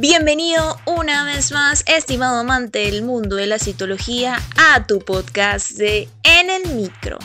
[0.00, 6.08] Bienvenido una vez más, estimado amante del mundo de la citología, a tu podcast de
[6.22, 7.18] En el Micro.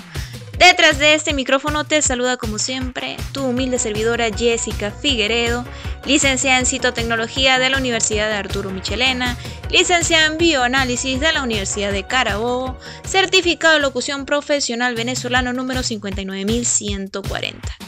[0.60, 5.64] Detrás de este micrófono te saluda como siempre tu humilde servidora Jessica Figueredo,
[6.06, 9.38] licenciada en citotecnología de la Universidad de Arturo Michelena,
[9.72, 17.85] licenciada en bioanálisis de la Universidad de Carabobo, certificado de locución profesional venezolano número 59140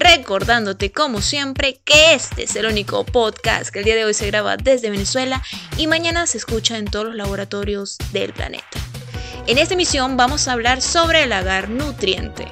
[0.00, 4.26] recordándote como siempre que este es el único podcast que el día de hoy se
[4.26, 5.42] graba desde Venezuela
[5.76, 8.66] y mañana se escucha en todos los laboratorios del planeta.
[9.46, 12.48] En esta emisión vamos a hablar sobre el agar nutriente.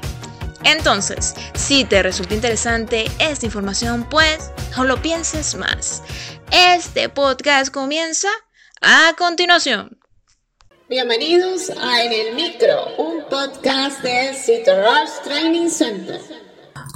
[0.62, 6.02] Entonces, si te resulta interesante esta información, pues no lo pienses más.
[6.50, 8.28] Este podcast comienza
[8.82, 9.98] a continuación.
[10.90, 16.47] Bienvenidos a En el Micro, un podcast de Rush Training Center.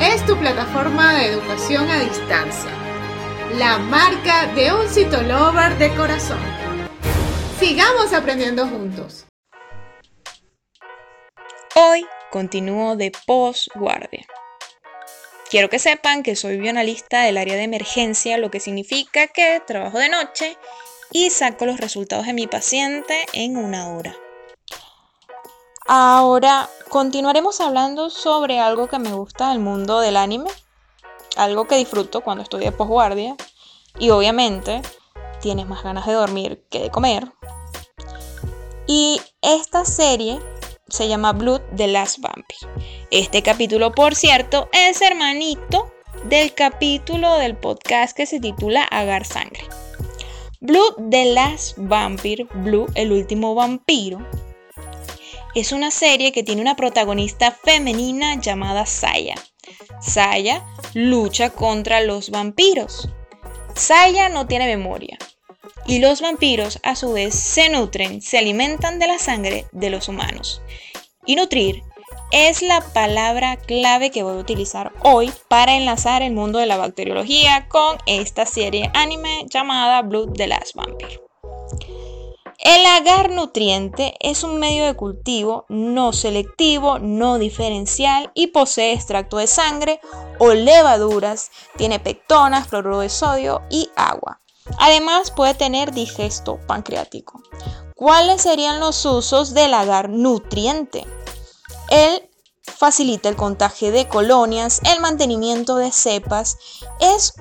[0.00, 2.70] es tu plataforma de educación a distancia,
[3.56, 6.38] la marca de un citolover de corazón.
[7.58, 9.26] Sigamos aprendiendo juntos.
[11.74, 14.24] Hoy continúo de postguardia.
[15.50, 19.98] Quiero que sepan que soy bioanalista del área de emergencia, lo que significa que trabajo
[19.98, 20.56] de noche
[21.10, 24.14] y saco los resultados de mi paciente en una hora.
[25.90, 30.50] Ahora continuaremos hablando sobre algo que me gusta del mundo del anime,
[31.34, 33.36] algo que disfruto cuando estoy de posguardia
[33.98, 34.82] y obviamente
[35.40, 37.32] tienes más ganas de dormir que de comer.
[38.86, 40.38] Y esta serie
[40.88, 42.70] se llama Blood the Last Vampire.
[43.10, 45.90] Este capítulo, por cierto, es hermanito
[46.24, 49.66] del capítulo del podcast que se titula Agar Sangre.
[50.60, 54.18] Blood the Last Vampire, Blue, el último vampiro,
[55.60, 59.34] es una serie que tiene una protagonista femenina llamada Saya.
[60.00, 60.64] Saya
[60.94, 63.08] lucha contra los vampiros.
[63.74, 65.18] Saya no tiene memoria.
[65.86, 70.08] Y los vampiros a su vez se nutren, se alimentan de la sangre de los
[70.08, 70.60] humanos.
[71.24, 71.82] Y nutrir
[72.30, 76.76] es la palabra clave que voy a utilizar hoy para enlazar el mundo de la
[76.76, 81.27] bacteriología con esta serie anime llamada Blood the Last Vampire.
[82.58, 89.36] El agar nutriente es un medio de cultivo no selectivo, no diferencial y posee extracto
[89.36, 90.00] de sangre
[90.40, 94.40] o levaduras, tiene pectonas, cloruro de sodio y agua.
[94.80, 97.40] Además puede tener digesto pancreático.
[97.94, 101.06] ¿Cuáles serían los usos del agar nutriente?
[101.90, 102.28] Él
[102.62, 106.58] facilita el contagio de colonias, el mantenimiento de cepas,
[106.98, 107.34] es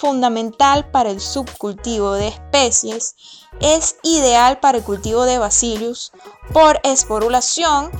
[0.00, 3.14] fundamental para el subcultivo de especies,
[3.60, 6.12] es ideal para el cultivo de bacillus
[6.52, 7.90] por esporulación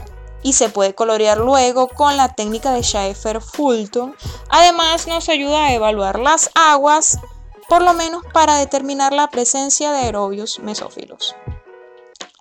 [0.43, 4.17] y se puede colorear luego con la técnica de Schaefer-Fulton.
[4.49, 7.19] Además nos ayuda a evaluar las aguas,
[7.69, 11.37] por lo menos para determinar la presencia de aerobios mesófilos.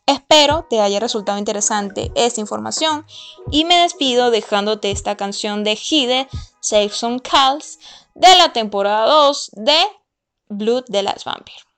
[0.06, 3.06] Espero te haya resultado interesante esta información
[3.52, 6.28] y me despido dejándote esta canción de Hide,
[6.62, 7.78] Save Some Calls,
[8.20, 9.80] de la temporada 2 de
[10.50, 11.69] Blood the Last Vampire.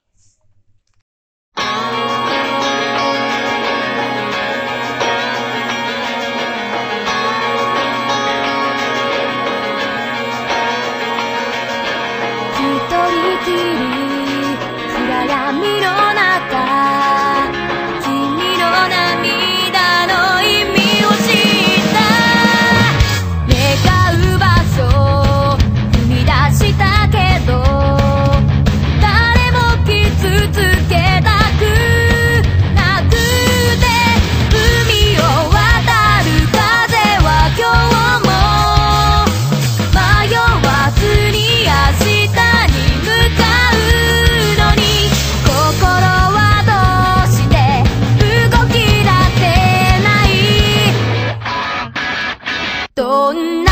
[52.96, 53.71] Dona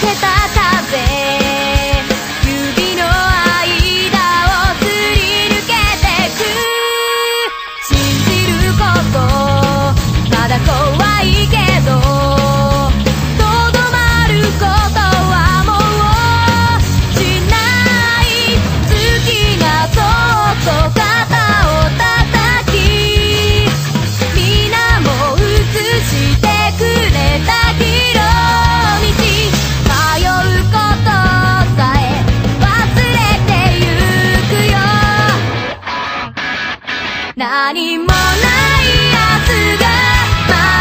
[0.00, 0.29] けた
[38.00, 38.12] もな
[38.82, 39.48] いやつ
[39.80, 40.79] が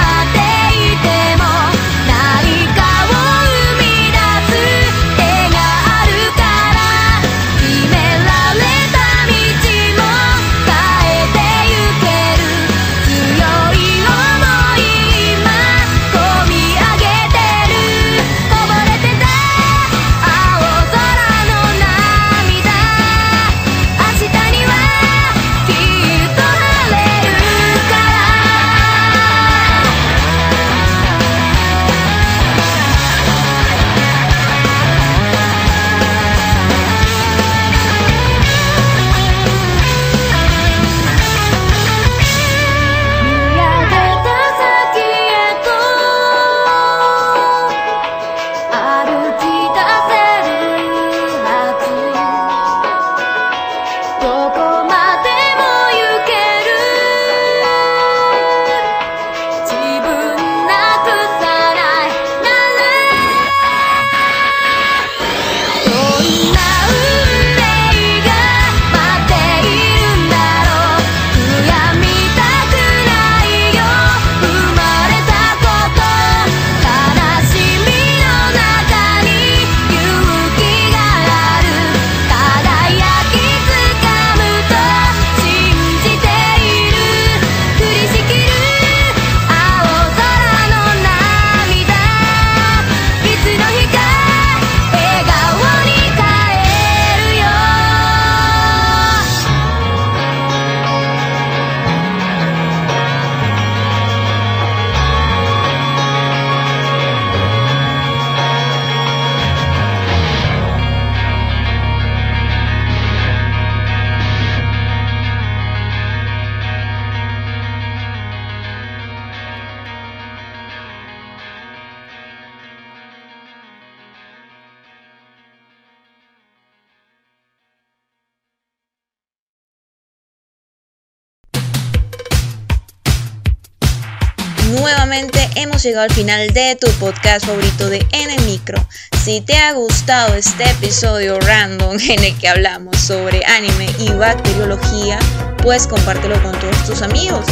[134.71, 138.77] Nuevamente hemos llegado al final de tu podcast favorito de En Micro.
[139.23, 145.17] Si te ha gustado este episodio random en el que hablamos sobre anime y bacteriología,
[145.63, 147.45] pues compártelo con todos tus amigos.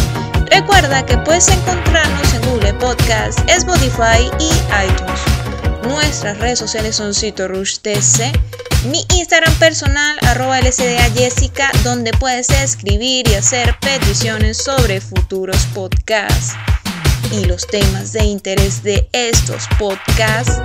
[0.52, 4.52] Recuerda que puedes encontrarnos en Google Podcast, Spotify y
[4.86, 5.22] iTunes.
[5.88, 8.32] Nuestras redes sociales son CitoRushTC,
[8.92, 16.56] mi Instagram personal arroba LSDA Jessica, donde puedes escribir y hacer peticiones sobre futuros podcasts
[17.32, 20.62] y los temas de interés de estos podcasts.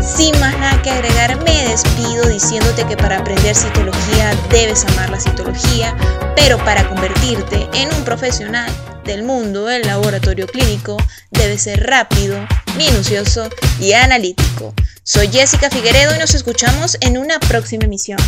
[0.00, 5.20] Sin más nada que agregar, me despido diciéndote que para aprender citología debes amar la
[5.20, 5.96] citología,
[6.36, 8.70] pero para convertirte en un profesional
[9.04, 10.96] del mundo del laboratorio clínico
[11.30, 13.48] debes ser rápido, minucioso
[13.80, 14.74] y analítico.
[15.02, 18.18] Soy Jessica Figueredo y nos escuchamos en una próxima emisión.